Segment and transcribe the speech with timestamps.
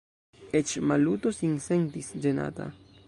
[0.59, 2.69] Eĉ Maluto sin sentis ĝenata.